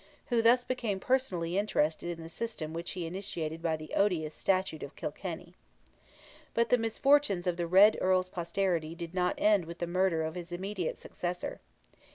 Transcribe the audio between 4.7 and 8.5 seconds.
of Kilkenny. But the misfortunes of the Red Earl's